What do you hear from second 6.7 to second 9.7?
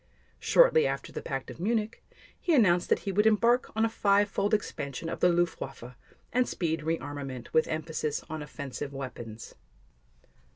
rearmament with emphasis on offensive weapons.